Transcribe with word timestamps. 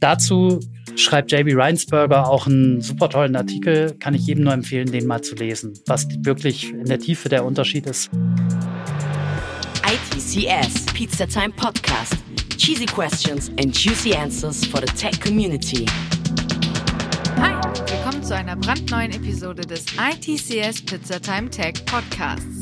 dazu 0.00 0.60
schreibt 0.96 1.32
JB 1.32 1.54
Reinsberger 1.54 2.28
auch 2.28 2.46
einen 2.46 2.80
super 2.80 3.08
tollen 3.08 3.36
Artikel. 3.36 3.94
Kann 3.98 4.14
ich 4.14 4.26
jedem 4.26 4.44
nur 4.44 4.52
empfehlen, 4.52 4.90
den 4.90 5.06
mal 5.06 5.22
zu 5.22 5.34
lesen, 5.34 5.74
was 5.86 6.08
wirklich 6.24 6.72
in 6.72 6.86
der 6.86 6.98
Tiefe 6.98 7.28
der 7.28 7.44
Unterschied 7.44 7.86
ist. 7.86 8.10
ITCS, 9.84 10.86
Pizza 10.94 11.26
Time 11.26 11.50
Podcast. 11.50 12.16
Cheesy 12.56 12.86
questions 12.86 13.50
and 13.60 13.74
juicy 13.74 14.14
answers 14.14 14.64
for 14.66 14.80
the 14.80 14.92
tech 14.94 15.20
community. 15.20 15.86
Hi, 17.40 17.54
willkommen 17.86 18.22
zu 18.22 18.34
einer 18.34 18.56
brandneuen 18.56 19.12
Episode 19.12 19.62
des 19.62 19.84
ITCS 19.96 20.84
Pizza 20.84 21.20
Time 21.20 21.48
Tech 21.48 21.84
Podcasts. 21.86 22.60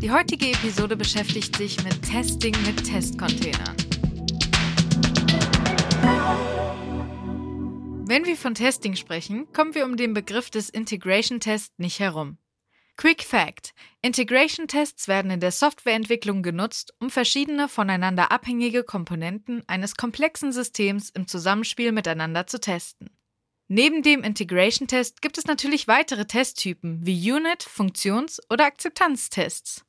Die 0.00 0.10
heutige 0.10 0.48
Episode 0.52 0.96
beschäftigt 0.96 1.56
sich 1.56 1.82
mit 1.82 2.02
Testing 2.02 2.54
mit 2.66 2.84
Testcontainern. 2.84 3.74
Wenn 8.14 8.26
wir 8.26 8.36
von 8.36 8.54
Testing 8.54 8.94
sprechen, 8.94 9.52
kommen 9.52 9.74
wir 9.74 9.84
um 9.84 9.96
den 9.96 10.14
Begriff 10.14 10.48
des 10.48 10.70
Integration 10.70 11.40
Test 11.40 11.76
nicht 11.80 11.98
herum. 11.98 12.38
Quick 12.96 13.24
Fact: 13.24 13.74
Integration 14.02 14.68
Tests 14.68 15.08
werden 15.08 15.32
in 15.32 15.40
der 15.40 15.50
Softwareentwicklung 15.50 16.44
genutzt, 16.44 16.94
um 17.00 17.10
verschiedene 17.10 17.68
voneinander 17.68 18.30
abhängige 18.30 18.84
Komponenten 18.84 19.64
eines 19.66 19.96
komplexen 19.96 20.52
Systems 20.52 21.10
im 21.10 21.26
Zusammenspiel 21.26 21.90
miteinander 21.90 22.46
zu 22.46 22.60
testen. 22.60 23.10
Neben 23.66 24.04
dem 24.04 24.22
Integration 24.22 24.86
Test 24.86 25.20
gibt 25.20 25.36
es 25.36 25.46
natürlich 25.46 25.88
weitere 25.88 26.24
Testtypen 26.24 27.04
wie 27.04 27.32
Unit, 27.32 27.64
Funktions- 27.64 28.40
oder 28.48 28.66
Akzeptanztests. 28.66 29.84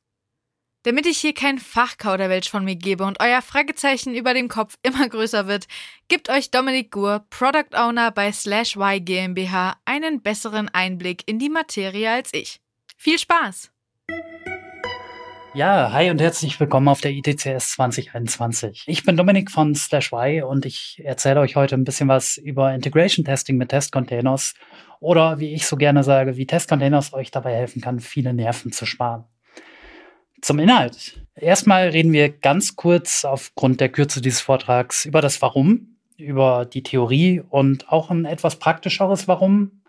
Damit 0.86 1.04
ich 1.06 1.18
hier 1.18 1.34
kein 1.34 1.58
Fachkauderwelsch 1.58 2.48
von 2.48 2.64
mir 2.64 2.76
gebe 2.76 3.02
und 3.02 3.18
euer 3.20 3.42
Fragezeichen 3.42 4.14
über 4.14 4.34
dem 4.34 4.46
Kopf 4.46 4.76
immer 4.84 5.08
größer 5.08 5.48
wird, 5.48 5.66
gibt 6.06 6.30
euch 6.30 6.52
Dominik 6.52 6.92
Gur, 6.92 7.24
Product 7.28 7.76
Owner 7.76 8.12
bei 8.12 8.30
Slash 8.30 8.76
Y 8.76 9.04
GmbH, 9.04 9.74
einen 9.84 10.22
besseren 10.22 10.68
Einblick 10.68 11.24
in 11.26 11.40
die 11.40 11.48
Materie 11.48 12.08
als 12.08 12.32
ich. 12.32 12.60
Viel 12.96 13.18
Spaß! 13.18 13.72
Ja, 15.54 15.90
hi 15.90 16.08
und 16.08 16.20
herzlich 16.20 16.60
willkommen 16.60 16.86
auf 16.86 17.00
der 17.00 17.10
ITCS 17.10 17.72
2021. 17.72 18.84
Ich 18.86 19.02
bin 19.02 19.16
Dominik 19.16 19.50
von 19.50 19.74
Slash 19.74 20.12
Y 20.12 20.44
und 20.44 20.66
ich 20.66 21.02
erzähle 21.04 21.40
euch 21.40 21.56
heute 21.56 21.74
ein 21.74 21.82
bisschen 21.82 22.06
was 22.06 22.36
über 22.36 22.72
Integration 22.72 23.24
Testing 23.24 23.56
mit 23.56 23.70
Testcontainers 23.70 24.54
oder 25.00 25.40
wie 25.40 25.52
ich 25.52 25.66
so 25.66 25.76
gerne 25.76 26.04
sage, 26.04 26.36
wie 26.36 26.46
Testcontainers 26.46 27.12
euch 27.12 27.32
dabei 27.32 27.56
helfen 27.56 27.82
kann, 27.82 27.98
viele 27.98 28.32
Nerven 28.32 28.70
zu 28.70 28.86
sparen. 28.86 29.24
Zum 30.42 30.58
Inhalt. 30.58 31.20
Erstmal 31.34 31.88
reden 31.88 32.12
wir 32.12 32.30
ganz 32.30 32.76
kurz 32.76 33.24
aufgrund 33.24 33.80
der 33.80 33.88
Kürze 33.88 34.20
dieses 34.20 34.40
Vortrags 34.40 35.04
über 35.04 35.20
das 35.20 35.40
Warum, 35.42 35.96
über 36.16 36.64
die 36.64 36.82
Theorie 36.82 37.42
und 37.48 37.90
auch 37.90 38.10
ein 38.10 38.24
etwas 38.24 38.56
praktischeres 38.56 39.28
Warum. 39.28 39.82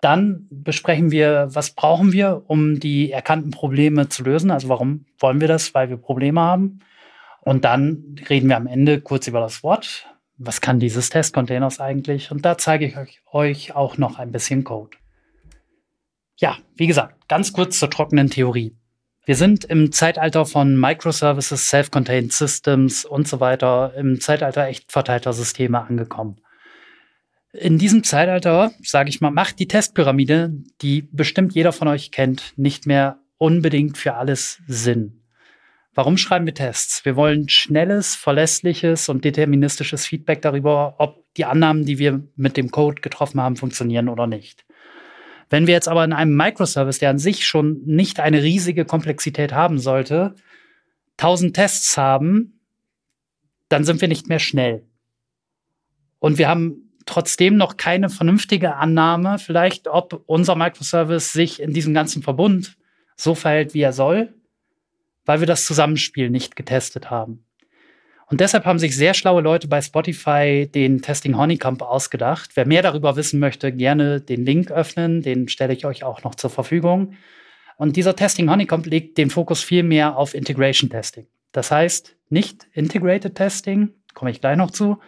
Dann 0.00 0.46
besprechen 0.50 1.10
wir, 1.10 1.48
was 1.50 1.70
brauchen 1.70 2.12
wir, 2.12 2.44
um 2.46 2.78
die 2.78 3.10
erkannten 3.10 3.50
Probleme 3.50 4.08
zu 4.08 4.22
lösen. 4.22 4.50
Also 4.50 4.68
warum 4.68 5.06
wollen 5.18 5.40
wir 5.40 5.48
das? 5.48 5.74
Weil 5.74 5.88
wir 5.88 5.96
Probleme 5.96 6.40
haben. 6.40 6.80
Und 7.40 7.64
dann 7.64 8.16
reden 8.28 8.48
wir 8.48 8.56
am 8.56 8.66
Ende 8.66 9.00
kurz 9.00 9.26
über 9.26 9.40
das 9.40 9.62
Wort. 9.62 10.06
Was 10.36 10.60
kann 10.60 10.78
dieses 10.78 11.10
Testcontainers 11.10 11.80
eigentlich? 11.80 12.30
Und 12.30 12.44
da 12.44 12.58
zeige 12.58 12.86
ich 12.86 12.96
euch 13.32 13.74
auch 13.74 13.98
noch 13.98 14.18
ein 14.20 14.30
bisschen 14.30 14.62
Code. 14.62 14.96
Ja, 16.36 16.56
wie 16.76 16.86
gesagt, 16.86 17.26
ganz 17.28 17.52
kurz 17.52 17.80
zur 17.80 17.90
trockenen 17.90 18.30
Theorie. 18.30 18.76
Wir 19.28 19.36
sind 19.36 19.66
im 19.66 19.92
Zeitalter 19.92 20.46
von 20.46 20.74
Microservices, 20.74 21.68
Self-Contained 21.68 22.32
Systems 22.32 23.04
und 23.04 23.28
so 23.28 23.40
weiter, 23.40 23.92
im 23.94 24.22
Zeitalter 24.22 24.66
echt 24.68 24.90
verteilter 24.90 25.34
Systeme 25.34 25.84
angekommen. 25.84 26.40
In 27.52 27.76
diesem 27.76 28.04
Zeitalter, 28.04 28.72
sage 28.82 29.10
ich 29.10 29.20
mal, 29.20 29.30
macht 29.30 29.58
die 29.58 29.68
Testpyramide, 29.68 30.54
die 30.80 31.02
bestimmt 31.12 31.54
jeder 31.54 31.72
von 31.72 31.88
euch 31.88 32.10
kennt, 32.10 32.54
nicht 32.56 32.86
mehr 32.86 33.18
unbedingt 33.36 33.98
für 33.98 34.14
alles 34.14 34.62
Sinn. 34.66 35.20
Warum 35.92 36.16
schreiben 36.16 36.46
wir 36.46 36.54
Tests? 36.54 37.04
Wir 37.04 37.14
wollen 37.14 37.50
schnelles, 37.50 38.14
verlässliches 38.14 39.10
und 39.10 39.26
deterministisches 39.26 40.06
Feedback 40.06 40.40
darüber, 40.40 40.94
ob 40.96 41.22
die 41.34 41.44
Annahmen, 41.44 41.84
die 41.84 41.98
wir 41.98 42.26
mit 42.36 42.56
dem 42.56 42.70
Code 42.70 43.02
getroffen 43.02 43.42
haben, 43.42 43.56
funktionieren 43.56 44.08
oder 44.08 44.26
nicht. 44.26 44.64
Wenn 45.50 45.66
wir 45.66 45.74
jetzt 45.74 45.88
aber 45.88 46.04
in 46.04 46.12
einem 46.12 46.36
Microservice, 46.36 46.98
der 46.98 47.10
an 47.10 47.18
sich 47.18 47.46
schon 47.46 47.82
nicht 47.84 48.20
eine 48.20 48.42
riesige 48.42 48.84
Komplexität 48.84 49.52
haben 49.52 49.78
sollte, 49.78 50.34
1000 51.16 51.54
Tests 51.54 51.96
haben, 51.96 52.60
dann 53.68 53.84
sind 53.84 54.00
wir 54.00 54.08
nicht 54.08 54.28
mehr 54.28 54.38
schnell. 54.38 54.84
Und 56.18 56.38
wir 56.38 56.48
haben 56.48 56.92
trotzdem 57.06 57.56
noch 57.56 57.76
keine 57.76 58.10
vernünftige 58.10 58.76
Annahme, 58.76 59.38
vielleicht, 59.38 59.88
ob 59.88 60.22
unser 60.26 60.54
Microservice 60.54 61.32
sich 61.32 61.60
in 61.60 61.72
diesem 61.72 61.94
ganzen 61.94 62.22
Verbund 62.22 62.76
so 63.16 63.34
verhält, 63.34 63.74
wie 63.74 63.80
er 63.80 63.92
soll, 63.92 64.34
weil 65.24 65.40
wir 65.40 65.46
das 65.46 65.64
Zusammenspiel 65.64 66.30
nicht 66.30 66.56
getestet 66.56 67.10
haben. 67.10 67.44
Und 68.30 68.40
deshalb 68.40 68.66
haben 68.66 68.78
sich 68.78 68.94
sehr 68.94 69.14
schlaue 69.14 69.40
Leute 69.40 69.68
bei 69.68 69.80
Spotify 69.80 70.68
den 70.72 71.00
Testing 71.00 71.36
Honeycomb 71.36 71.80
ausgedacht. 71.80 72.50
Wer 72.54 72.66
mehr 72.66 72.82
darüber 72.82 73.16
wissen 73.16 73.40
möchte, 73.40 73.72
gerne 73.72 74.20
den 74.20 74.44
Link 74.44 74.70
öffnen. 74.70 75.22
Den 75.22 75.48
stelle 75.48 75.72
ich 75.72 75.86
euch 75.86 76.04
auch 76.04 76.22
noch 76.24 76.34
zur 76.34 76.50
Verfügung. 76.50 77.14
Und 77.78 77.96
dieser 77.96 78.16
Testing 78.16 78.50
Honeycomb 78.50 78.86
legt 78.86 79.16
den 79.16 79.30
Fokus 79.30 79.62
viel 79.62 79.82
mehr 79.82 80.16
auf 80.16 80.34
Integration 80.34 80.90
Testing. 80.90 81.26
Das 81.52 81.70
heißt 81.70 82.16
nicht 82.28 82.66
Integrated 82.72 83.34
Testing, 83.34 83.94
komme 84.12 84.30
ich 84.30 84.40
gleich 84.40 84.58
noch 84.58 84.72
zu. 84.72 84.98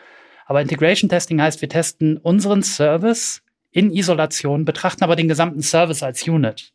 Aber 0.47 0.63
Integration 0.63 1.11
Testing 1.11 1.43
heißt, 1.43 1.61
wir 1.61 1.69
testen 1.69 2.17
unseren 2.17 2.63
Service 2.63 3.43
in 3.71 3.91
Isolation, 3.91 4.65
betrachten 4.65 5.05
aber 5.05 5.17
den 5.17 5.29
gesamten 5.29 5.63
Service 5.63 6.03
als 6.03 6.27
Unit. 6.27 6.73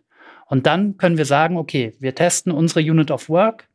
Und 0.47 0.67
dann 0.67 0.97
können 0.97 1.17
wir 1.17 1.25
sagen, 1.25 1.57
okay, 1.57 1.93
wir 1.99 2.13
testen 2.13 2.51
unsere 2.51 2.81
Unit 2.81 3.09
of 3.09 3.29
Work, 3.29 3.67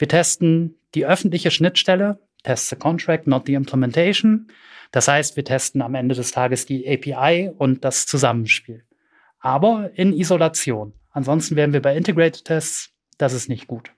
wir 0.00 0.08
testen 0.08 0.76
die 0.94 1.04
öffentliche 1.04 1.50
Schnittstelle, 1.50 2.18
test 2.42 2.70
the 2.70 2.76
contract, 2.76 3.26
not 3.26 3.44
the 3.46 3.54
implementation. 3.54 4.48
Das 4.92 5.08
heißt, 5.08 5.36
wir 5.36 5.44
testen 5.44 5.82
am 5.82 5.94
Ende 5.94 6.14
des 6.14 6.32
Tages 6.32 6.64
die 6.64 6.88
API 6.88 7.50
und 7.56 7.84
das 7.84 8.06
Zusammenspiel. 8.06 8.82
Aber 9.40 9.90
in 9.94 10.14
Isolation. 10.14 10.94
Ansonsten 11.10 11.54
wären 11.54 11.74
wir 11.74 11.82
bei 11.82 11.94
Integrated 11.94 12.46
Tests. 12.46 12.90
Das 13.18 13.34
ist 13.34 13.50
nicht 13.50 13.66
gut. 13.66 13.92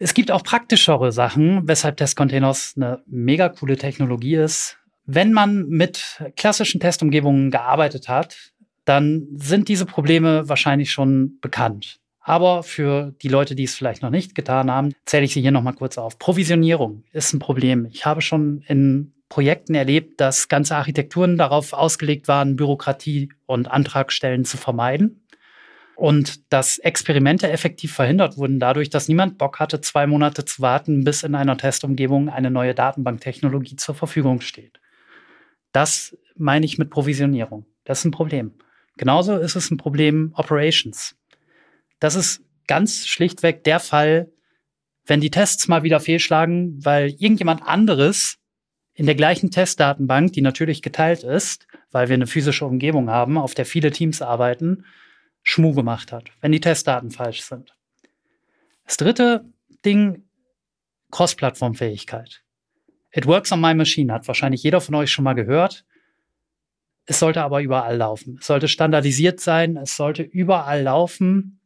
Es 0.00 0.14
gibt 0.14 0.32
auch 0.32 0.42
praktischere 0.42 1.12
Sachen, 1.12 1.68
weshalb 1.68 1.96
Testcontainers 1.96 2.74
eine 2.74 3.02
mega 3.06 3.48
coole 3.50 3.76
Technologie 3.76 4.34
ist. 4.34 4.78
Wenn 5.04 5.32
man 5.32 5.68
mit 5.68 6.22
klassischen 6.36 6.80
Testumgebungen 6.80 7.52
gearbeitet 7.52 8.08
hat, 8.08 8.52
dann 8.84 9.28
sind 9.36 9.68
diese 9.68 9.86
Probleme 9.86 10.48
wahrscheinlich 10.48 10.90
schon 10.90 11.38
bekannt. 11.40 11.99
Aber 12.20 12.62
für 12.62 13.14
die 13.22 13.28
Leute, 13.28 13.54
die 13.54 13.64
es 13.64 13.74
vielleicht 13.74 14.02
noch 14.02 14.10
nicht 14.10 14.34
getan 14.34 14.70
haben, 14.70 14.92
zähle 15.06 15.24
ich 15.24 15.32
sie 15.32 15.40
hier 15.40 15.52
nochmal 15.52 15.74
kurz 15.74 15.96
auf. 15.96 16.18
Provisionierung 16.18 17.04
ist 17.12 17.32
ein 17.32 17.38
Problem. 17.38 17.86
Ich 17.90 18.04
habe 18.04 18.20
schon 18.20 18.62
in 18.68 19.14
Projekten 19.30 19.74
erlebt, 19.74 20.20
dass 20.20 20.48
ganze 20.48 20.76
Architekturen 20.76 21.38
darauf 21.38 21.72
ausgelegt 21.72 22.28
waren, 22.28 22.56
Bürokratie 22.56 23.30
und 23.46 23.70
Antragstellen 23.70 24.44
zu 24.44 24.56
vermeiden. 24.58 25.24
Und 25.96 26.52
dass 26.52 26.78
Experimente 26.78 27.50
effektiv 27.50 27.92
verhindert 27.92 28.38
wurden 28.38 28.58
dadurch, 28.58 28.88
dass 28.88 29.06
niemand 29.06 29.36
Bock 29.36 29.60
hatte, 29.60 29.82
zwei 29.82 30.06
Monate 30.06 30.46
zu 30.46 30.62
warten, 30.62 31.04
bis 31.04 31.22
in 31.22 31.34
einer 31.34 31.58
Testumgebung 31.58 32.30
eine 32.30 32.50
neue 32.50 32.74
Datenbanktechnologie 32.74 33.76
zur 33.76 33.94
Verfügung 33.94 34.40
steht. 34.40 34.80
Das 35.72 36.16
meine 36.36 36.64
ich 36.64 36.78
mit 36.78 36.90
Provisionierung. 36.90 37.66
Das 37.84 38.00
ist 38.00 38.06
ein 38.06 38.12
Problem. 38.12 38.54
Genauso 38.96 39.36
ist 39.36 39.56
es 39.56 39.70
ein 39.70 39.76
Problem 39.76 40.32
Operations. 40.34 41.16
Das 42.00 42.14
ist 42.14 42.42
ganz 42.66 43.06
schlichtweg 43.06 43.62
der 43.64 43.78
Fall, 43.78 44.32
wenn 45.04 45.20
die 45.20 45.30
Tests 45.30 45.68
mal 45.68 45.82
wieder 45.82 46.00
fehlschlagen, 46.00 46.84
weil 46.84 47.10
irgendjemand 47.10 47.62
anderes 47.62 48.38
in 48.94 49.06
der 49.06 49.14
gleichen 49.14 49.50
Testdatenbank, 49.50 50.32
die 50.32 50.40
natürlich 50.40 50.82
geteilt 50.82 51.22
ist, 51.22 51.66
weil 51.90 52.08
wir 52.08 52.14
eine 52.14 52.26
physische 52.26 52.66
Umgebung 52.66 53.10
haben, 53.10 53.38
auf 53.38 53.54
der 53.54 53.66
viele 53.66 53.90
Teams 53.90 54.22
arbeiten, 54.22 54.84
Schmu 55.42 55.74
gemacht 55.74 56.12
hat, 56.12 56.30
wenn 56.40 56.52
die 56.52 56.60
Testdaten 56.60 57.10
falsch 57.10 57.42
sind. 57.42 57.74
Das 58.84 58.96
dritte 58.96 59.44
Ding, 59.84 60.24
Cross-Plattform-Fähigkeit. 61.10 62.42
It 63.12 63.26
works 63.26 63.52
on 63.52 63.60
my 63.60 63.74
machine, 63.74 64.12
hat 64.12 64.28
wahrscheinlich 64.28 64.62
jeder 64.62 64.80
von 64.80 64.94
euch 64.94 65.10
schon 65.10 65.24
mal 65.24 65.34
gehört. 65.34 65.84
Es 67.06 67.18
sollte 67.18 67.42
aber 67.42 67.62
überall 67.62 67.96
laufen. 67.96 68.38
Es 68.40 68.46
sollte 68.46 68.68
standardisiert 68.68 69.40
sein, 69.40 69.76
es 69.76 69.96
sollte 69.96 70.22
überall 70.22 70.82
laufen 70.82 71.59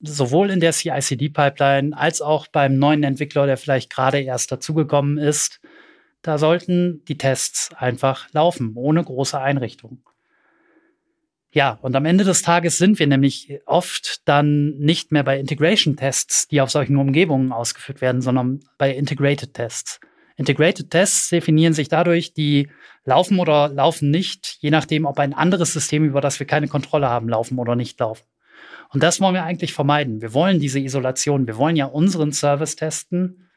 sowohl 0.00 0.50
in 0.50 0.60
der 0.60 0.72
CI-CD-Pipeline 0.72 1.96
als 1.96 2.20
auch 2.20 2.46
beim 2.46 2.78
neuen 2.78 3.02
Entwickler, 3.02 3.46
der 3.46 3.56
vielleicht 3.56 3.90
gerade 3.90 4.20
erst 4.20 4.52
dazugekommen 4.52 5.18
ist, 5.18 5.60
da 6.22 6.38
sollten 6.38 7.04
die 7.06 7.18
Tests 7.18 7.70
einfach 7.74 8.32
laufen, 8.32 8.72
ohne 8.74 9.02
große 9.02 9.40
Einrichtung. 9.40 10.02
Ja, 11.50 11.78
und 11.80 11.96
am 11.96 12.04
Ende 12.04 12.24
des 12.24 12.42
Tages 12.42 12.76
sind 12.76 12.98
wir 12.98 13.06
nämlich 13.06 13.60
oft 13.64 14.28
dann 14.28 14.76
nicht 14.78 15.12
mehr 15.12 15.22
bei 15.22 15.40
Integration-Tests, 15.40 16.48
die 16.48 16.60
auf 16.60 16.70
solchen 16.70 16.96
Umgebungen 16.96 17.52
ausgeführt 17.52 18.00
werden, 18.00 18.20
sondern 18.20 18.60
bei 18.76 18.94
Integrated 18.94 19.54
Tests. 19.54 19.98
Integrated 20.36 20.90
Tests 20.90 21.30
definieren 21.30 21.72
sich 21.72 21.88
dadurch, 21.88 22.34
die 22.34 22.68
laufen 23.04 23.40
oder 23.40 23.68
laufen 23.68 24.10
nicht, 24.10 24.58
je 24.60 24.70
nachdem, 24.70 25.06
ob 25.06 25.18
ein 25.18 25.32
anderes 25.32 25.72
System, 25.72 26.04
über 26.04 26.20
das 26.20 26.38
wir 26.38 26.46
keine 26.46 26.68
Kontrolle 26.68 27.08
haben, 27.08 27.28
laufen 27.28 27.58
oder 27.58 27.74
nicht 27.74 27.98
laufen. 27.98 28.24
Und 28.90 29.02
das 29.02 29.20
wollen 29.20 29.34
wir 29.34 29.44
eigentlich 29.44 29.74
vermeiden. 29.74 30.22
Wir 30.22 30.32
wollen 30.34 30.60
diese 30.60 30.80
Isolation. 30.80 31.46
Wir 31.46 31.56
wollen 31.56 31.76
ja 31.76 31.86
unseren 31.86 32.32
Service 32.32 32.76
testen. 32.76 33.48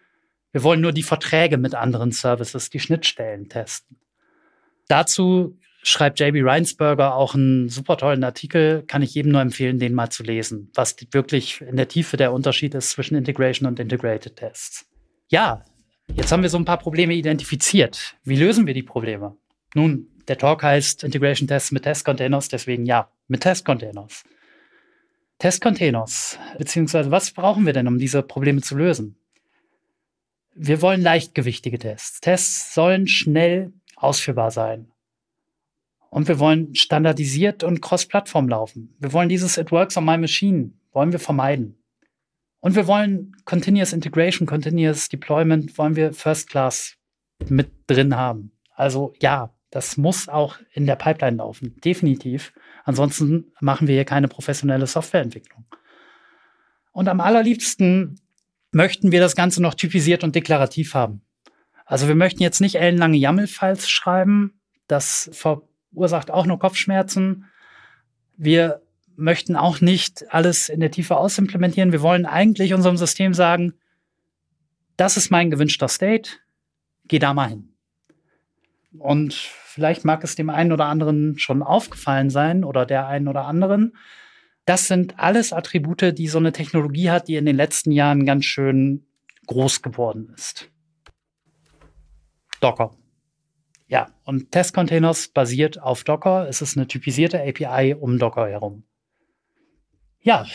Wir 0.52 0.64
wollen 0.64 0.82
nur 0.82 0.92
die 0.92 1.04
Verträge 1.04 1.58
mit 1.58 1.76
anderen 1.76 2.12
Services, 2.12 2.70
die 2.70 2.80
Schnittstellen 2.80 3.48
testen. 3.48 3.98
Dazu 4.88 5.58
schreibt 5.84 6.20
JB 6.20 6.44
Reinsberger 6.44 7.16
auch 7.16 7.34
einen 7.34 7.70
super 7.70 7.98
tollen 7.98 8.24
Artikel, 8.24 8.84
kann 8.86 9.02
ich 9.02 9.16
jedem 9.16 9.32
nur 9.32 9.42
empfehlen, 9.42 9.80
den 9.80 9.94
mal 9.94 10.10
zu 10.10 10.24
lesen, 10.24 10.70
was 10.74 10.96
wirklich 11.12 11.62
in 11.62 11.78
der 11.78 11.88
Tiefe 11.88 12.18
der 12.18 12.34
Unterschied 12.34 12.76
ist 12.76 12.92
zwischen 12.92 13.16
Integration 13.16 13.68
und 13.68 13.80
Integrated 13.80 14.36
Tests. 14.36 14.86
Ja, 15.30 15.64
jetzt 16.14 16.32
haben 16.32 16.44
wir 16.44 16.50
so 16.50 16.58
ein 16.58 16.66
paar 16.66 16.78
Probleme 16.78 17.14
identifiziert. 17.14 18.16
Wie 18.24 18.36
lösen 18.36 18.68
wir 18.68 18.74
die 18.74 18.84
Probleme? 18.84 19.38
Nun, 19.74 20.08
der 20.28 20.38
Talk 20.38 20.62
heißt 20.62 21.04
Integration 21.04 21.48
Tests 21.48 21.72
mit 21.72 21.84
Test 21.84 22.06
Containers, 22.06 22.50
deswegen 22.50 22.86
ja, 22.86 23.10
mit 23.28 23.42
Test 23.42 23.66
Containers. 23.66 24.24
Test 25.42 25.60
Containers, 25.60 26.38
beziehungsweise 26.60 27.10
was 27.10 27.32
brauchen 27.32 27.66
wir 27.66 27.74
denn, 27.74 27.88
um 27.88 27.98
diese 27.98 28.22
Probleme 28.22 28.62
zu 28.62 28.78
lösen? 28.78 29.16
Wir 30.54 30.84
wollen 30.84 31.02
leichtgewichtige 31.02 31.80
Tests. 31.80 32.22
Tests 32.22 32.76
sollen 32.76 33.08
schnell 33.08 33.74
ausführbar 33.96 34.52
sein. 34.52 34.92
Und 36.12 36.28
wir 36.28 36.38
wollen 36.38 36.76
standardisiert 36.76 37.64
und 37.64 37.82
cross-Plattform 37.82 38.50
laufen. 38.50 38.96
Wir 39.00 39.14
wollen 39.14 39.30
dieses 39.30 39.58
It 39.58 39.72
works 39.72 39.98
on 39.98 40.06
my 40.06 40.16
machine, 40.16 40.74
wollen 40.92 41.12
wir 41.12 41.20
vermeiden. 41.20 41.76
Und 42.60 42.76
wir 42.76 42.86
wollen 42.86 43.36
Continuous 43.44 43.94
Integration, 43.94 44.46
Continuous 44.46 45.10
Deployment, 45.10 45.76
wollen 45.76 45.96
wir 45.96 46.14
First 46.14 46.52
Class 46.52 46.98
mit 47.50 47.72
drin 47.88 48.16
haben. 48.16 48.52
Also 48.76 49.16
ja, 49.20 49.52
das 49.72 49.98
muss 49.98 50.30
auch 50.30 50.60
in 50.72 50.86
der 50.86 50.98
Pipeline 50.98 51.38
laufen, 51.38 51.82
definitiv. 51.84 52.54
Ansonsten 52.84 53.52
machen 53.60 53.88
wir 53.88 53.96
hier 53.96 54.06
keine 54.06 54.28
professionelle 54.28 54.88
Softwareentwicklung. 54.88 55.66
Und 56.92 57.08
am 57.08 57.22
allerliebsten 57.22 58.20
möchten 58.72 59.12
wir 59.12 59.20
das 59.20 59.36
Ganze 59.36 59.62
noch 59.62 59.76
typisiert 59.76 60.24
und 60.24 60.36
deklarativ 60.36 60.94
haben. 60.94 61.22
Also 61.86 62.08
wir 62.08 62.16
möchten 62.16 62.42
jetzt 62.42 62.62
nicht 62.62 62.76
ellenlange 62.76 63.18
YAML-Files 63.18 63.90
schreiben. 63.90 64.62
Das 64.88 65.30
verursacht 65.34 66.32
auch 66.32 66.46
nur 66.46 66.60
Kopfschmerzen. 66.60 67.46
Wir 68.38 68.82
möchten 69.16 69.56
auch 69.56 69.82
nicht 69.82 70.34
alles 70.34 70.70
in 70.70 70.80
der 70.80 70.92
Tiefe 70.92 71.18
ausimplementieren. 71.18 71.92
Wir 71.92 72.02
wollen 72.02 72.26
eigentlich 72.26 72.74
unserem 72.74 72.98
System 72.98 73.34
sagen, 73.34 73.74
das 74.98 75.18
ist 75.18 75.32
mein 75.32 75.52
gewünschter 75.52 75.88
State, 75.88 76.32
geh 77.06 77.20
da 77.20 77.34
mal 77.34 77.50
hin. 77.50 77.74
Und 78.98 79.50
vielleicht 79.72 80.06
mag 80.06 80.24
es 80.24 80.36
dem 80.36 80.50
einen 80.50 80.72
oder 80.72 80.86
anderen 80.86 81.38
schon 81.38 81.64
aufgefallen 81.64 82.30
sein 82.30 82.64
oder 82.64 82.86
der 82.86 83.08
einen 83.08 83.28
oder 83.28 83.46
anderen. 83.46 83.96
Das 84.66 84.88
sind 84.88 85.20
alles 85.20 85.54
Attribute, 85.54 86.18
die 86.18 86.28
so 86.28 86.38
eine 86.38 86.52
Technologie 86.52 87.10
hat, 87.10 87.28
die 87.28 87.36
in 87.36 87.46
den 87.46 87.56
letzten 87.56 87.92
Jahren 87.92 88.26
ganz 88.26 88.46
schön 88.46 89.08
groß 89.48 89.82
geworden 89.82 90.32
ist. 90.36 90.70
Docker. 92.60 92.92
Ja, 93.88 94.10
und 94.24 94.52
Test 94.52 94.74
Containers 94.74 95.28
basiert 95.28 95.82
auf 95.82 96.04
Docker. 96.04 96.48
Es 96.48 96.62
ist 96.62 96.78
eine 96.78 96.88
typisierte 96.88 97.42
API 97.42 97.96
um 98.00 98.20
Docker 98.20 98.48
herum. 98.48 98.84
Ja, 100.22 100.46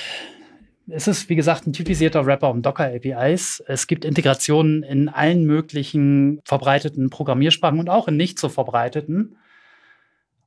es 0.88 1.08
ist, 1.08 1.28
wie 1.28 1.36
gesagt, 1.36 1.66
ein 1.66 1.72
typisierter 1.72 2.26
Wrapper 2.26 2.50
um 2.50 2.62
Docker-APIs. 2.62 3.62
Es 3.66 3.86
gibt 3.86 4.04
Integrationen 4.04 4.82
in 4.82 5.08
allen 5.08 5.44
möglichen 5.44 6.40
verbreiteten 6.44 7.10
Programmiersprachen 7.10 7.80
und 7.80 7.90
auch 7.90 8.08
in 8.08 8.16
nicht 8.16 8.38
so 8.38 8.48
verbreiteten. 8.48 9.36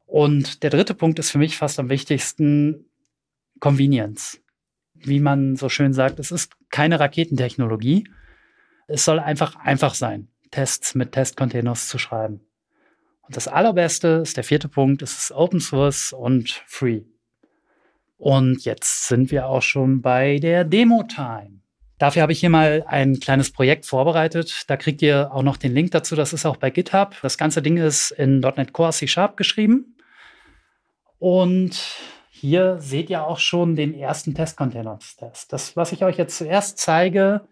Und 0.06 0.64
der 0.64 0.70
dritte 0.70 0.94
Punkt 0.94 1.20
ist 1.20 1.30
für 1.30 1.38
mich 1.38 1.58
fast 1.58 1.80
am 1.80 1.90
wichtigsten 1.90 2.86
Convenience. 3.60 4.42
Wie 4.94 5.20
man 5.20 5.56
so 5.56 5.70
schön 5.70 5.94
sagt, 5.94 6.20
es 6.20 6.32
ist 6.32 6.54
keine 6.70 7.00
Raketentechnologie. 7.00 8.08
Es 8.88 9.06
soll 9.06 9.20
einfach 9.20 9.56
einfach 9.58 9.94
sein, 9.94 10.30
Tests 10.52 10.96
mit 10.96 11.12
Testcontainers 11.12 11.90
zu 11.90 11.98
schreiben. 12.00 12.42
Und 13.22 13.36
das 13.36 13.48
allerbeste 13.48 14.22
ist 14.24 14.38
der 14.38 14.44
vierte 14.44 14.70
Punkt, 14.70 15.02
es 15.02 15.18
ist 15.18 15.32
Open 15.32 15.60
Source 15.60 16.14
und 16.14 16.64
Free. 16.66 17.04
Und 18.20 18.66
jetzt 18.66 19.08
sind 19.08 19.32
wir 19.32 19.48
auch 19.48 19.62
schon 19.62 20.02
bei 20.02 20.40
der 20.40 20.66
Demo-Time. 20.66 21.62
Dafür 22.00 22.22
habe 22.22 22.34
ich 22.34 22.42
hier 22.42 22.50
mal 22.50 22.84
ein 22.86 23.20
kleines 23.22 23.52
Projekt 23.52 23.86
vorbereitet. 23.86 24.66
Da 24.68 24.76
kriegt 24.76 25.02
ihr 25.02 25.34
auch 25.34 25.42
noch 25.42 25.56
den 25.56 25.74
Link 25.74 25.92
dazu. 25.92 26.18
Das 26.18 26.34
ist 26.34 26.46
auch 26.46 26.58
bei 26.58 26.70
GitHub. 26.70 27.16
Das 27.22 27.38
ganze 27.38 27.62
Ding 27.62 27.78
ist 27.78 28.12
in 28.12 28.42
.NET 28.42 28.74
Core 28.74 28.92
C 28.92 29.08
Sharp 29.08 29.38
geschrieben. 29.38 29.96
Und 31.18 31.80
hier 32.30 32.78
seht 32.80 33.10
ihr 33.10 33.26
auch 33.26 33.40
schon 33.40 33.78
den 33.78 33.94
ersten 33.94 34.36
Test-Containers-Test. 34.36 35.54
Das, 35.54 35.78
was 35.78 35.94
ich 35.94 36.04
euch 36.04 36.18
jetzt 36.18 36.38
zuerst 36.38 36.78
zeige, 36.78 37.48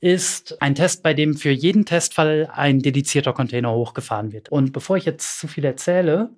ist 0.00 0.62
ein 0.62 0.76
Test, 0.76 1.02
bei 1.02 1.14
dem 1.14 1.36
für 1.36 1.50
jeden 1.50 1.84
Testfall 1.84 2.48
ein 2.52 2.80
dedizierter 2.80 3.32
Container 3.32 3.72
hochgefahren 3.72 4.30
wird. 4.32 4.50
Und 4.50 4.72
bevor 4.72 4.96
ich 4.96 5.04
jetzt 5.04 5.40
zu 5.40 5.48
viel 5.48 5.64
erzähle, 5.64 6.30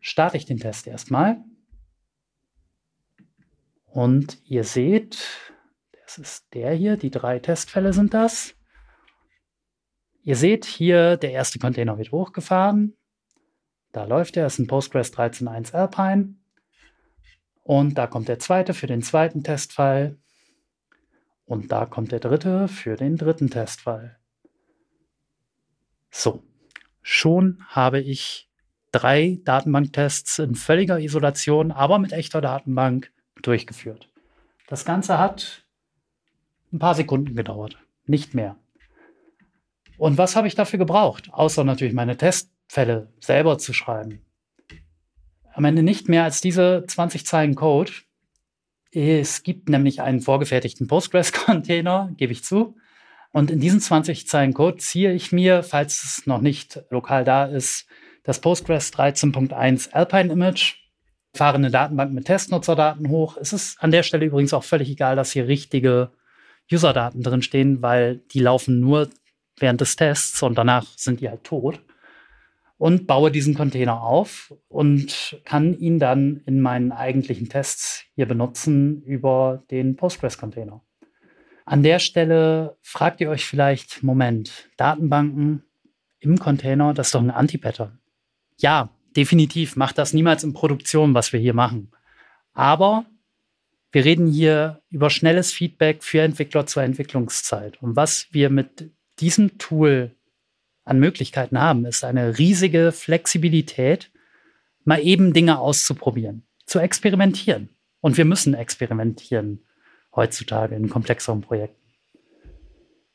starte 0.00 0.36
ich 0.36 0.44
den 0.44 0.58
Test 0.58 0.88
erstmal. 0.88 1.36
Und 3.94 4.42
ihr 4.44 4.64
seht, 4.64 5.24
das 6.02 6.18
ist 6.18 6.52
der 6.52 6.74
hier, 6.74 6.96
die 6.96 7.12
drei 7.12 7.38
Testfälle 7.38 7.92
sind 7.92 8.12
das. 8.12 8.56
Ihr 10.22 10.34
seht 10.34 10.64
hier, 10.64 11.16
der 11.16 11.30
erste 11.30 11.60
Container 11.60 11.96
wird 11.96 12.10
hochgefahren. 12.10 12.96
Da 13.92 14.02
läuft 14.04 14.36
er, 14.36 14.46
ist 14.46 14.58
ein 14.58 14.66
Postgres 14.66 15.12
13.1 15.12 15.74
Alpine. 15.74 16.34
Und 17.62 17.96
da 17.96 18.08
kommt 18.08 18.26
der 18.26 18.40
zweite 18.40 18.74
für 18.74 18.88
den 18.88 19.00
zweiten 19.00 19.44
Testfall. 19.44 20.18
Und 21.44 21.70
da 21.70 21.86
kommt 21.86 22.10
der 22.10 22.18
dritte 22.18 22.66
für 22.66 22.96
den 22.96 23.16
dritten 23.16 23.48
Testfall. 23.48 24.18
So, 26.10 26.42
schon 27.00 27.62
habe 27.68 28.00
ich 28.00 28.50
drei 28.90 29.38
Datenbanktests 29.44 30.40
in 30.40 30.56
völliger 30.56 30.98
Isolation, 30.98 31.70
aber 31.70 32.00
mit 32.00 32.12
echter 32.12 32.40
Datenbank 32.40 33.13
durchgeführt. 33.46 34.08
Das 34.66 34.84
Ganze 34.84 35.18
hat 35.18 35.64
ein 36.72 36.78
paar 36.78 36.94
Sekunden 36.94 37.36
gedauert, 37.36 37.78
nicht 38.06 38.34
mehr. 38.34 38.56
Und 39.96 40.18
was 40.18 40.36
habe 40.36 40.48
ich 40.48 40.54
dafür 40.54 40.78
gebraucht? 40.78 41.28
Außer 41.32 41.64
natürlich 41.64 41.94
meine 41.94 42.16
Testfälle 42.16 43.12
selber 43.20 43.58
zu 43.58 43.72
schreiben. 43.72 44.24
Am 45.52 45.64
Ende 45.64 45.82
nicht 45.82 46.08
mehr 46.08 46.24
als 46.24 46.40
diese 46.40 46.84
20 46.86 47.26
Zeilen 47.26 47.54
Code. 47.54 47.92
Es 48.90 49.42
gibt 49.42 49.68
nämlich 49.68 50.00
einen 50.00 50.20
vorgefertigten 50.20 50.88
Postgres-Container, 50.88 52.10
gebe 52.16 52.32
ich 52.32 52.44
zu. 52.44 52.76
Und 53.32 53.50
in 53.50 53.60
diesen 53.60 53.80
20 53.80 54.26
Zeilen 54.28 54.54
Code 54.54 54.78
ziehe 54.78 55.12
ich 55.12 55.32
mir, 55.32 55.62
falls 55.62 56.04
es 56.04 56.26
noch 56.26 56.40
nicht 56.40 56.82
lokal 56.90 57.24
da 57.24 57.44
ist, 57.44 57.86
das 58.22 58.40
Postgres 58.40 58.92
13.1 58.92 59.92
Alpine 59.92 60.32
Image 60.32 60.83
fahre 61.34 61.56
eine 61.56 61.70
Datenbank 61.70 62.12
mit 62.12 62.26
Testnutzerdaten 62.26 63.08
hoch. 63.08 63.36
Es 63.36 63.52
ist 63.52 63.82
an 63.82 63.90
der 63.90 64.04
Stelle 64.04 64.26
übrigens 64.26 64.54
auch 64.54 64.64
völlig 64.64 64.88
egal, 64.88 65.16
dass 65.16 65.32
hier 65.32 65.48
richtige 65.48 66.10
Userdaten 66.72 67.22
drin 67.22 67.42
stehen, 67.42 67.82
weil 67.82 68.18
die 68.32 68.40
laufen 68.40 68.80
nur 68.80 69.10
während 69.58 69.80
des 69.80 69.96
Tests 69.96 70.42
und 70.42 70.56
danach 70.56 70.86
sind 70.96 71.20
die 71.20 71.28
halt 71.28 71.44
tot. 71.44 71.80
Und 72.76 73.06
baue 73.06 73.30
diesen 73.30 73.54
Container 73.54 74.02
auf 74.02 74.52
und 74.68 75.40
kann 75.44 75.78
ihn 75.78 75.98
dann 75.98 76.42
in 76.44 76.60
meinen 76.60 76.92
eigentlichen 76.92 77.48
Tests 77.48 78.04
hier 78.14 78.26
benutzen 78.26 79.00
über 79.02 79.62
den 79.70 79.96
Postgres-Container. 79.96 80.82
An 81.64 81.82
der 81.82 81.98
Stelle 81.98 82.76
fragt 82.82 83.20
ihr 83.20 83.30
euch 83.30 83.46
vielleicht, 83.46 84.02
Moment, 84.02 84.68
Datenbanken 84.76 85.62
im 86.18 86.38
Container, 86.38 86.92
das 86.92 87.08
ist 87.08 87.14
doch 87.14 87.22
ein 87.22 87.30
Anti-Pattern. 87.30 88.00
Ja, 88.58 88.90
definitiv 89.16 89.76
macht 89.76 89.98
das 89.98 90.12
niemals 90.12 90.44
in 90.44 90.52
Produktion, 90.52 91.14
was 91.14 91.32
wir 91.32 91.40
hier 91.40 91.54
machen. 91.54 91.90
Aber 92.52 93.06
wir 93.92 94.04
reden 94.04 94.26
hier 94.26 94.82
über 94.90 95.10
schnelles 95.10 95.52
Feedback 95.52 96.02
für 96.02 96.20
Entwickler 96.20 96.66
zur 96.66 96.82
Entwicklungszeit. 96.82 97.80
Und 97.80 97.96
was 97.96 98.26
wir 98.32 98.50
mit 98.50 98.90
diesem 99.20 99.58
Tool 99.58 100.14
an 100.84 100.98
Möglichkeiten 100.98 101.60
haben, 101.60 101.84
ist 101.84 102.04
eine 102.04 102.38
riesige 102.38 102.92
Flexibilität, 102.92 104.10
mal 104.84 105.00
eben 105.00 105.32
Dinge 105.32 105.58
auszuprobieren, 105.58 106.46
zu 106.66 106.78
experimentieren. 106.78 107.70
Und 108.00 108.16
wir 108.16 108.24
müssen 108.24 108.54
experimentieren 108.54 109.64
heutzutage 110.14 110.74
in 110.74 110.90
komplexeren 110.90 111.40
Projekten. 111.40 111.80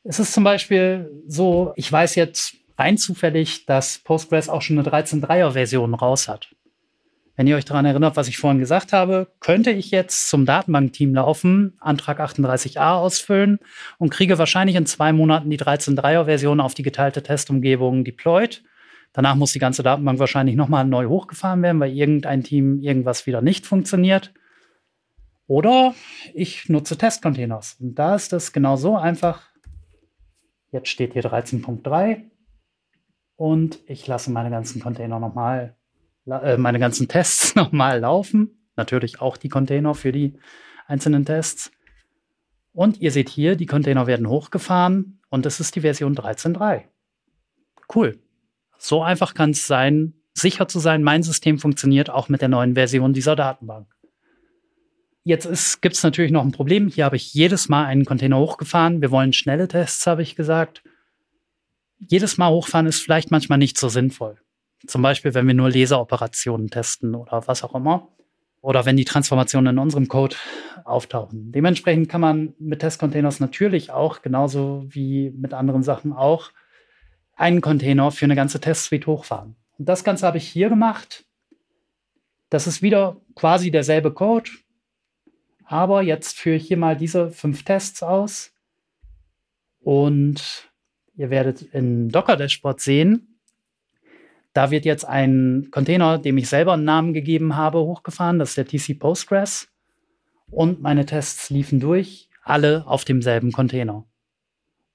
Es 0.02 0.18
ist 0.18 0.32
zum 0.32 0.44
Beispiel 0.44 1.10
so, 1.26 1.72
ich 1.76 1.90
weiß 1.92 2.14
jetzt 2.14 2.56
rein 2.80 2.96
zufällig, 2.98 3.66
dass 3.66 3.98
Postgres 3.98 4.48
auch 4.48 4.62
schon 4.62 4.78
eine 4.78 4.88
13.3er 4.88 5.52
Version 5.52 5.94
raus 5.94 6.28
hat. 6.28 6.48
Wenn 7.36 7.46
ihr 7.46 7.56
euch 7.56 7.64
daran 7.64 7.84
erinnert, 7.84 8.16
was 8.16 8.28
ich 8.28 8.38
vorhin 8.38 8.58
gesagt 8.58 8.92
habe, 8.92 9.28
könnte 9.40 9.70
ich 9.70 9.90
jetzt 9.90 10.28
zum 10.28 10.44
Datenbankteam 10.44 11.14
laufen, 11.14 11.74
Antrag 11.80 12.20
38a 12.20 12.96
ausfüllen 12.96 13.60
und 13.98 14.10
kriege 14.10 14.38
wahrscheinlich 14.38 14.76
in 14.76 14.86
zwei 14.86 15.12
Monaten 15.12 15.48
die 15.48 15.58
13.3er-Version 15.58 16.60
auf 16.60 16.74
die 16.74 16.82
geteilte 16.82 17.22
Testumgebung 17.22 18.04
deployed. 18.04 18.62
Danach 19.12 19.36
muss 19.36 19.52
die 19.52 19.58
ganze 19.58 19.82
Datenbank 19.82 20.18
wahrscheinlich 20.18 20.56
nochmal 20.56 20.84
neu 20.84 21.06
hochgefahren 21.06 21.62
werden, 21.62 21.80
weil 21.80 21.92
irgendein 21.92 22.42
Team 22.44 22.80
irgendwas 22.80 23.26
wieder 23.26 23.42
nicht 23.42 23.66
funktioniert. 23.66 24.32
Oder 25.46 25.94
ich 26.34 26.68
nutze 26.68 26.96
Testcontainers. 26.96 27.76
Und 27.80 27.94
da 27.94 28.14
ist 28.14 28.32
es 28.32 28.52
genau 28.52 28.76
so 28.76 28.96
einfach. 28.96 29.42
Jetzt 30.72 30.88
steht 30.88 31.14
hier 31.14 31.24
13.3 31.24 32.30
und 33.40 33.78
ich 33.86 34.06
lasse 34.06 34.30
meine 34.30 34.50
ganzen 34.50 34.82
Container 34.82 35.18
nochmal, 35.18 35.74
äh, 36.26 36.58
meine 36.58 36.78
ganzen 36.78 37.08
Tests 37.08 37.54
nochmal 37.56 38.00
laufen. 38.00 38.68
Natürlich 38.76 39.22
auch 39.22 39.38
die 39.38 39.48
Container 39.48 39.94
für 39.94 40.12
die 40.12 40.38
einzelnen 40.86 41.24
Tests. 41.24 41.70
Und 42.74 43.00
ihr 43.00 43.10
seht 43.10 43.30
hier, 43.30 43.56
die 43.56 43.64
Container 43.64 44.06
werden 44.06 44.28
hochgefahren 44.28 45.20
und 45.30 45.46
es 45.46 45.58
ist 45.58 45.74
die 45.74 45.80
Version 45.80 46.14
13.3. 46.14 46.82
Cool. 47.94 48.18
So 48.76 49.02
einfach 49.02 49.32
kann 49.32 49.52
es 49.52 49.66
sein, 49.66 50.12
sicher 50.34 50.68
zu 50.68 50.78
sein, 50.78 51.02
mein 51.02 51.22
System 51.22 51.58
funktioniert 51.58 52.10
auch 52.10 52.28
mit 52.28 52.42
der 52.42 52.48
neuen 52.48 52.74
Version 52.74 53.14
dieser 53.14 53.36
Datenbank. 53.36 53.86
Jetzt 55.24 55.80
gibt 55.80 55.94
es 55.94 56.02
natürlich 56.02 56.30
noch 56.30 56.44
ein 56.44 56.52
Problem. 56.52 56.88
Hier 56.88 57.06
habe 57.06 57.16
ich 57.16 57.32
jedes 57.32 57.70
Mal 57.70 57.86
einen 57.86 58.04
Container 58.04 58.36
hochgefahren. 58.36 59.00
Wir 59.00 59.10
wollen 59.10 59.32
schnelle 59.32 59.66
Tests, 59.66 60.06
habe 60.06 60.20
ich 60.20 60.36
gesagt. 60.36 60.82
Jedes 62.06 62.38
Mal 62.38 62.50
hochfahren 62.50 62.86
ist 62.86 63.00
vielleicht 63.00 63.30
manchmal 63.30 63.58
nicht 63.58 63.78
so 63.78 63.88
sinnvoll. 63.88 64.36
Zum 64.86 65.02
Beispiel, 65.02 65.34
wenn 65.34 65.46
wir 65.46 65.54
nur 65.54 65.70
Leseroperationen 65.70 66.70
testen 66.70 67.14
oder 67.14 67.46
was 67.46 67.62
auch 67.62 67.74
immer. 67.74 68.08
Oder 68.62 68.84
wenn 68.84 68.96
die 68.96 69.06
Transformationen 69.06 69.74
in 69.74 69.78
unserem 69.78 70.08
Code 70.08 70.36
auftauchen. 70.84 71.50
Dementsprechend 71.50 72.10
kann 72.10 72.20
man 72.20 72.54
mit 72.58 72.80
Testcontainers 72.80 73.40
natürlich 73.40 73.90
auch, 73.90 74.20
genauso 74.20 74.84
wie 74.88 75.30
mit 75.30 75.54
anderen 75.54 75.82
Sachen 75.82 76.12
auch, 76.12 76.50
einen 77.36 77.62
Container 77.62 78.10
für 78.10 78.26
eine 78.26 78.36
ganze 78.36 78.60
Testsuite 78.60 79.06
hochfahren. 79.06 79.56
Und 79.78 79.88
das 79.88 80.04
Ganze 80.04 80.26
habe 80.26 80.36
ich 80.36 80.46
hier 80.46 80.68
gemacht. 80.68 81.24
Das 82.50 82.66
ist 82.66 82.82
wieder 82.82 83.16
quasi 83.34 83.70
derselbe 83.70 84.12
Code, 84.12 84.50
aber 85.64 86.02
jetzt 86.02 86.36
führe 86.36 86.56
ich 86.56 86.66
hier 86.66 86.76
mal 86.76 86.96
diese 86.96 87.30
fünf 87.30 87.64
Tests 87.64 88.02
aus 88.02 88.52
und 89.78 90.69
ihr 91.20 91.28
werdet 91.28 91.60
in 91.60 92.08
Docker 92.08 92.36
Dashboard 92.36 92.80
sehen, 92.80 93.38
da 94.54 94.70
wird 94.70 94.86
jetzt 94.86 95.04
ein 95.04 95.68
Container, 95.70 96.18
dem 96.18 96.38
ich 96.38 96.48
selber 96.48 96.72
einen 96.72 96.84
Namen 96.84 97.12
gegeben 97.12 97.56
habe, 97.56 97.80
hochgefahren. 97.80 98.38
Das 98.38 98.56
ist 98.56 98.56
der 98.56 98.66
TC 98.66 98.98
Postgres. 98.98 99.68
Und 100.50 100.80
meine 100.80 101.06
Tests 101.06 101.50
liefen 101.50 101.78
durch, 101.78 102.30
alle 102.42 102.84
auf 102.86 103.04
demselben 103.04 103.52
Container. 103.52 104.06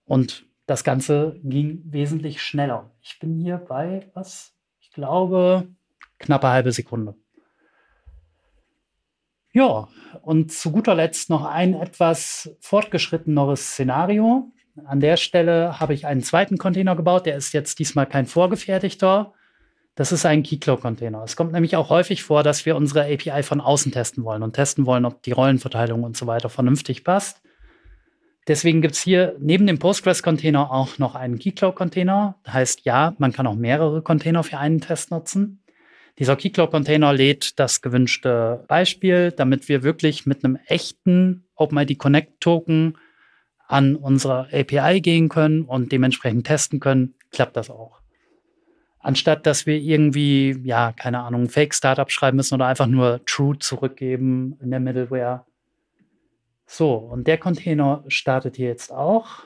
Und 0.03 0.45
das 0.65 0.83
Ganze 0.83 1.39
ging 1.43 1.83
wesentlich 1.85 2.41
schneller. 2.41 2.91
Ich 3.01 3.19
bin 3.19 3.35
hier 3.35 3.57
bei, 3.57 4.09
was? 4.13 4.53
Ich 4.81 4.91
glaube, 4.91 5.69
knappe 6.17 6.49
halbe 6.49 6.71
Sekunde. 6.71 7.15
Ja, 9.53 9.87
und 10.21 10.51
zu 10.51 10.71
guter 10.71 10.95
Letzt 10.95 11.29
noch 11.29 11.45
ein 11.45 11.75
etwas 11.75 12.57
fortgeschritteneres 12.59 13.69
Szenario. 13.71 14.51
An 14.83 14.99
der 14.99 15.15
Stelle 15.15 15.79
habe 15.79 15.93
ich 15.93 16.05
einen 16.05 16.21
zweiten 16.21 16.57
Container 16.57 16.95
gebaut. 16.95 17.25
Der 17.25 17.37
ist 17.37 17.53
jetzt 17.53 17.79
diesmal 17.79 18.05
kein 18.05 18.25
vorgefertigter. 18.25 19.33
Das 19.95 20.11
ist 20.11 20.25
ein 20.25 20.43
Keycloak-Container. 20.43 21.23
Es 21.23 21.37
kommt 21.37 21.53
nämlich 21.53 21.77
auch 21.77 21.89
häufig 21.89 22.23
vor, 22.23 22.43
dass 22.43 22.65
wir 22.65 22.75
unsere 22.75 23.05
API 23.05 23.43
von 23.43 23.61
außen 23.61 23.93
testen 23.93 24.25
wollen 24.25 24.43
und 24.43 24.53
testen 24.53 24.85
wollen, 24.85 25.05
ob 25.05 25.23
die 25.23 25.31
Rollenverteilung 25.31 26.03
und 26.03 26.17
so 26.17 26.27
weiter 26.27 26.49
vernünftig 26.49 27.05
passt. 27.05 27.41
Deswegen 28.47 28.81
gibt 28.81 28.95
es 28.95 29.01
hier 29.01 29.35
neben 29.39 29.65
dem 29.65 29.79
Postgres-Container 29.79 30.69
auch 30.71 30.99
noch 30.99 31.15
einen 31.15 31.39
Keycloak-Container. 31.39 32.35
Das 32.43 32.53
heißt, 32.53 32.81
ja, 32.83 33.15
man 33.17 33.31
kann 33.31 33.47
auch 33.47 33.55
mehrere 33.55 34.01
Container 34.01 34.43
für 34.43 34.57
einen 34.57 34.81
Test 34.81 35.09
nutzen. 35.09 35.61
Dieser 36.19 36.35
Keycloak-Container 36.35 37.13
lädt 37.13 37.57
das 37.59 37.81
gewünschte 37.81 38.65
Beispiel, 38.67 39.31
damit 39.31 39.69
wir 39.69 39.83
wirklich 39.83 40.25
mit 40.25 40.43
einem 40.43 40.59
echten 40.67 41.45
OpenID 41.55 41.97
Connect-Token 41.97 42.97
an 43.67 43.95
unsere 43.95 44.47
API 44.51 45.01
gehen 45.01 45.29
können 45.29 45.63
und 45.63 45.91
dementsprechend 45.91 46.45
testen 46.47 46.79
können, 46.79 47.15
klappt 47.31 47.57
das 47.57 47.69
auch. 47.69 47.99
Anstatt 48.99 49.45
dass 49.45 49.65
wir 49.65 49.77
irgendwie, 49.77 50.59
ja, 50.63 50.91
keine 50.91 51.19
Ahnung, 51.21 51.49
Fake-Startup 51.49 52.11
schreiben 52.11 52.37
müssen 52.37 52.55
oder 52.55 52.67
einfach 52.67 52.87
nur 52.87 53.23
True 53.25 53.57
zurückgeben 53.59 54.57
in 54.61 54.71
der 54.71 54.79
Middleware. 54.79 55.45
So, 56.65 56.95
und 56.95 57.27
der 57.27 57.37
Container 57.37 58.03
startet 58.07 58.55
hier 58.55 58.67
jetzt 58.67 58.91
auch. 58.91 59.43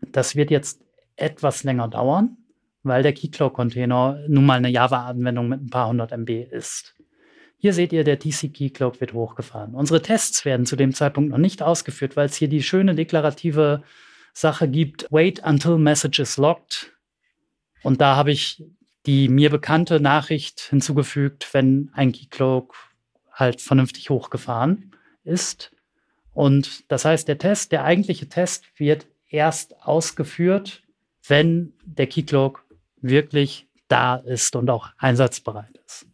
Das 0.00 0.36
wird 0.36 0.50
jetzt 0.50 0.82
etwas 1.16 1.64
länger 1.64 1.88
dauern 1.88 2.38
weil 2.86 3.02
der 3.02 3.12
Keycloak-Container 3.12 4.24
nun 4.28 4.46
mal 4.46 4.58
eine 4.58 4.68
Java-Anwendung 4.68 5.48
mit 5.48 5.60
ein 5.60 5.70
paar 5.70 5.88
hundert 5.88 6.12
MB 6.12 6.30
ist. 6.50 6.94
Hier 7.58 7.72
seht 7.72 7.92
ihr, 7.92 8.04
der 8.04 8.18
TC 8.18 8.52
Keycloak 8.52 9.00
wird 9.00 9.12
hochgefahren. 9.12 9.74
Unsere 9.74 10.02
Tests 10.02 10.44
werden 10.44 10.66
zu 10.66 10.76
dem 10.76 10.92
Zeitpunkt 10.92 11.30
noch 11.30 11.38
nicht 11.38 11.62
ausgeführt, 11.62 12.16
weil 12.16 12.26
es 12.26 12.36
hier 12.36 12.48
die 12.48 12.62
schöne 12.62 12.94
deklarative 12.94 13.82
Sache 14.32 14.68
gibt, 14.68 15.06
wait 15.10 15.42
until 15.44 15.78
message 15.78 16.18
is 16.18 16.36
locked. 16.36 16.92
Und 17.82 18.00
da 18.00 18.16
habe 18.16 18.30
ich 18.32 18.62
die 19.06 19.28
mir 19.28 19.50
bekannte 19.50 20.00
Nachricht 20.00 20.60
hinzugefügt, 20.60 21.48
wenn 21.54 21.90
ein 21.94 22.12
Keycloak 22.12 22.74
halt 23.32 23.60
vernünftig 23.60 24.10
hochgefahren 24.10 24.92
ist. 25.22 25.72
Und 26.34 26.90
das 26.90 27.04
heißt, 27.04 27.28
der 27.28 27.38
Test, 27.38 27.72
der 27.72 27.84
eigentliche 27.84 28.28
Test 28.28 28.64
wird 28.76 29.06
erst 29.30 29.80
ausgeführt, 29.82 30.82
wenn 31.26 31.72
der 31.84 32.08
Keycloak 32.08 32.64
wirklich 33.00 33.68
da 33.88 34.16
ist 34.16 34.56
und 34.56 34.68
auch 34.68 34.88
einsatzbereit 34.98 35.80
ist. 35.86 36.06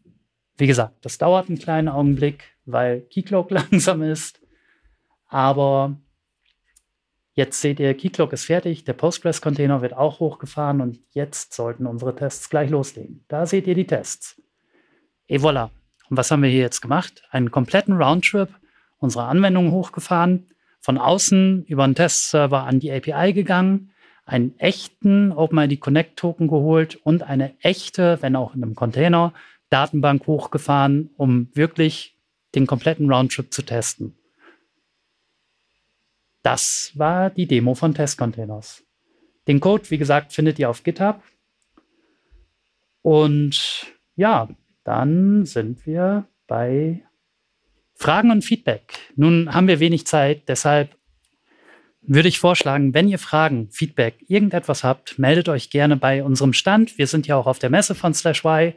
Wie 0.62 0.68
gesagt, 0.68 1.04
das 1.04 1.18
dauert 1.18 1.48
einen 1.48 1.58
kleinen 1.58 1.88
Augenblick, 1.88 2.44
weil 2.66 3.00
Keycloak 3.00 3.50
langsam 3.72 4.00
ist. 4.00 4.40
Aber 5.26 5.96
jetzt 7.34 7.60
seht 7.60 7.80
ihr, 7.80 7.92
Keycloak 7.94 8.32
ist 8.32 8.44
fertig, 8.44 8.84
der 8.84 8.92
Postgres-Container 8.92 9.82
wird 9.82 9.92
auch 9.92 10.20
hochgefahren 10.20 10.80
und 10.80 11.00
jetzt 11.10 11.52
sollten 11.52 11.84
unsere 11.84 12.14
Tests 12.14 12.48
gleich 12.48 12.70
loslegen. 12.70 13.24
Da 13.26 13.44
seht 13.44 13.66
ihr 13.66 13.74
die 13.74 13.88
Tests. 13.88 14.40
Et 15.26 15.42
voilà. 15.42 15.70
Und 16.08 16.16
was 16.16 16.30
haben 16.30 16.44
wir 16.44 16.50
hier 16.50 16.60
jetzt 16.60 16.80
gemacht? 16.80 17.24
Einen 17.32 17.50
kompletten 17.50 18.00
Roundtrip 18.00 18.50
unserer 18.98 19.26
Anwendung 19.26 19.72
hochgefahren, 19.72 20.46
von 20.78 20.96
außen 20.96 21.64
über 21.64 21.82
einen 21.82 21.96
Testserver 21.96 22.62
an 22.62 22.78
die 22.78 22.92
API 22.92 23.32
gegangen, 23.32 23.90
einen 24.26 24.56
echten 24.60 25.32
OpenID 25.32 25.80
Connect 25.80 26.16
Token 26.16 26.46
geholt 26.46 27.00
und 27.02 27.24
eine 27.24 27.58
echte, 27.62 28.18
wenn 28.20 28.36
auch 28.36 28.54
in 28.54 28.62
einem 28.62 28.76
Container, 28.76 29.32
Datenbank 29.72 30.26
hochgefahren, 30.26 31.10
um 31.16 31.48
wirklich 31.54 32.16
den 32.54 32.66
kompletten 32.66 33.10
Roundtrip 33.10 33.52
zu 33.52 33.62
testen. 33.62 34.14
Das 36.42 36.92
war 36.94 37.30
die 37.30 37.46
Demo 37.46 37.74
von 37.74 37.94
Testcontainers. 37.94 38.84
Den 39.48 39.60
Code, 39.60 39.90
wie 39.90 39.98
gesagt, 39.98 40.32
findet 40.32 40.58
ihr 40.58 40.68
auf 40.68 40.82
GitHub. 40.82 41.22
Und 43.00 43.86
ja, 44.16 44.48
dann 44.84 45.46
sind 45.46 45.86
wir 45.86 46.26
bei 46.46 47.02
Fragen 47.94 48.30
und 48.30 48.44
Feedback. 48.44 48.98
Nun 49.16 49.54
haben 49.54 49.68
wir 49.68 49.80
wenig 49.80 50.06
Zeit, 50.06 50.48
deshalb 50.48 50.96
würde 52.02 52.28
ich 52.28 52.40
vorschlagen, 52.40 52.94
wenn 52.94 53.08
ihr 53.08 53.20
Fragen, 53.20 53.70
Feedback, 53.70 54.24
irgendetwas 54.26 54.82
habt, 54.82 55.20
meldet 55.20 55.48
euch 55.48 55.70
gerne 55.70 55.96
bei 55.96 56.24
unserem 56.24 56.52
Stand. 56.52 56.98
Wir 56.98 57.06
sind 57.06 57.28
ja 57.28 57.36
auch 57.36 57.46
auf 57.46 57.60
der 57.60 57.70
Messe 57.70 57.94
von 57.94 58.12
Slash 58.12 58.44
Y 58.44 58.74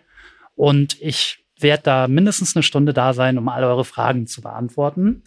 und 0.56 1.02
ich 1.02 1.46
werde 1.60 1.84
da 1.84 2.08
mindestens 2.08 2.56
eine 2.56 2.64
Stunde 2.64 2.94
da 2.94 3.14
sein, 3.14 3.38
um 3.38 3.48
all 3.50 3.64
eure 3.64 3.86
Fragen 3.86 4.28
zu 4.28 4.42
beantworten. 4.42 5.24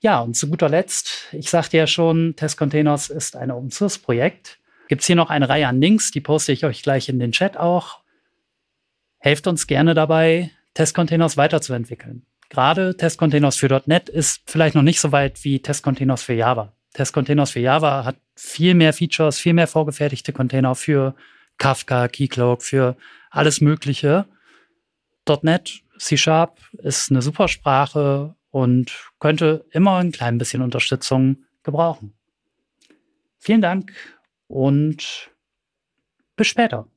Ja, 0.00 0.20
und 0.20 0.34
zu 0.34 0.48
guter 0.48 0.68
Letzt, 0.68 1.28
ich 1.32 1.50
sagte 1.50 1.76
ja 1.76 1.86
schon, 1.86 2.34
Test 2.36 2.56
Containers 2.56 3.10
ist 3.10 3.34
ein 3.36 3.50
Open 3.50 3.70
Source 3.70 3.98
Projekt. 3.98 4.58
Gibt 4.88 5.00
es 5.00 5.06
hier 5.06 5.16
noch 5.16 5.30
eine 5.30 5.48
Reihe 5.48 5.66
an 5.66 5.80
Links, 5.80 6.10
die 6.10 6.20
poste 6.20 6.52
ich 6.52 6.64
euch 6.64 6.82
gleich 6.82 7.08
in 7.08 7.18
den 7.18 7.32
Chat 7.32 7.56
auch. 7.56 8.00
Helft 9.18 9.46
uns 9.46 9.66
gerne 9.66 9.94
dabei, 9.94 10.50
Test 10.74 10.94
Containers 10.94 11.36
weiterzuentwickeln. 11.36 12.24
Gerade 12.48 12.96
Test 12.96 13.18
Containers 13.18 13.56
für 13.56 13.82
.NET 13.86 14.08
ist 14.08 14.42
vielleicht 14.46 14.74
noch 14.74 14.82
nicht 14.82 15.00
so 15.00 15.12
weit 15.12 15.44
wie 15.44 15.60
Test 15.60 15.82
Containers 15.82 16.22
für 16.22 16.34
Java. 16.34 16.72
Testcontainers 16.94 17.50
für 17.50 17.60
Java 17.60 18.04
hat 18.04 18.16
viel 18.34 18.74
mehr 18.74 18.92
Features, 18.92 19.38
viel 19.38 19.52
mehr 19.52 19.66
vorgefertigte 19.66 20.32
Container 20.32 20.74
für 20.74 21.14
Kafka, 21.58 22.08
Keycloak, 22.08 22.62
für 22.62 22.96
alles 23.30 23.60
Mögliche. 23.60 24.26
.NET, 25.42 25.82
C-Sharp 25.98 26.58
ist 26.78 27.10
eine 27.10 27.22
super 27.22 27.48
Sprache 27.48 28.34
und 28.50 29.10
könnte 29.18 29.66
immer 29.70 29.98
ein 29.98 30.12
klein 30.12 30.38
bisschen 30.38 30.62
Unterstützung 30.62 31.44
gebrauchen. 31.62 32.14
Vielen 33.38 33.62
Dank 33.62 33.92
und 34.46 35.30
bis 36.36 36.46
später. 36.46 36.88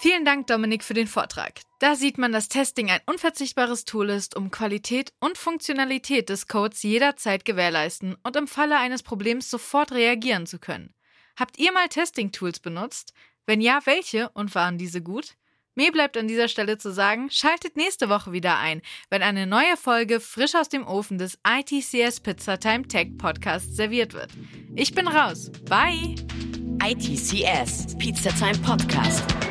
Vielen 0.00 0.24
Dank, 0.24 0.46
Dominik, 0.46 0.84
für 0.84 0.94
den 0.94 1.08
Vortrag. 1.08 1.60
Da 1.80 1.96
sieht 1.96 2.18
man, 2.18 2.30
dass 2.30 2.48
Testing 2.48 2.88
ein 2.90 3.00
unverzichtbares 3.06 3.84
Tool 3.84 4.10
ist, 4.10 4.36
um 4.36 4.52
Qualität 4.52 5.12
und 5.18 5.36
Funktionalität 5.36 6.28
des 6.28 6.46
Codes 6.46 6.84
jederzeit 6.84 7.44
gewährleisten 7.44 8.16
und 8.22 8.36
im 8.36 8.46
Falle 8.46 8.78
eines 8.78 9.02
Problems 9.02 9.50
sofort 9.50 9.90
reagieren 9.90 10.46
zu 10.46 10.60
können. 10.60 10.94
Habt 11.36 11.58
ihr 11.58 11.72
mal 11.72 11.88
Testing-Tools 11.88 12.60
benutzt? 12.60 13.12
Wenn 13.46 13.60
ja, 13.60 13.80
welche 13.86 14.28
und 14.30 14.54
waren 14.54 14.76
diese 14.76 15.02
gut? 15.02 15.37
Mir 15.78 15.92
bleibt 15.92 16.16
an 16.16 16.26
dieser 16.26 16.48
Stelle 16.48 16.76
zu 16.76 16.92
sagen, 16.92 17.30
schaltet 17.30 17.76
nächste 17.76 18.08
Woche 18.08 18.32
wieder 18.32 18.58
ein, 18.58 18.82
wenn 19.10 19.22
eine 19.22 19.46
neue 19.46 19.76
Folge 19.76 20.18
frisch 20.18 20.56
aus 20.56 20.68
dem 20.68 20.84
Ofen 20.84 21.18
des 21.18 21.38
ITCS 21.46 22.18
Pizza 22.18 22.58
Time 22.58 22.82
Tech 22.88 23.16
Podcasts 23.16 23.76
serviert 23.76 24.12
wird. 24.12 24.32
Ich 24.74 24.92
bin 24.92 25.06
raus. 25.06 25.52
Bye! 25.68 26.16
ITCS 26.84 27.96
Pizza 27.96 28.30
Time 28.30 28.58
Podcast. 28.58 29.47